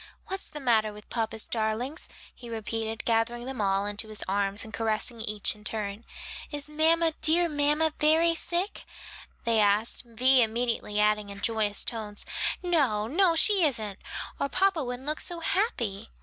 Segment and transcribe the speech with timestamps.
[0.29, 4.73] "What's the matter with papa's darlings?" he repeated, gathering them all into his arms, and
[4.73, 6.05] caressing each in turn.
[6.49, 8.83] "Is mamma, dear mamma, very sick?"
[9.45, 12.25] they asked, Vi immediately adding in joyous tones,
[12.63, 13.99] "No, no, she isn't,
[14.39, 16.09] or papa wouldn't look so happy."